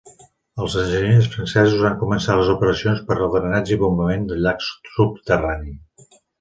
[0.63, 5.79] Els enginyers francesos han començat les operacions per al drenatge i bombament del llac subterrani.